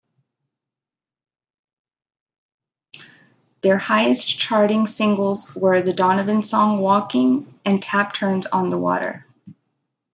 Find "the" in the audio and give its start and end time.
5.83-5.93, 8.71-8.79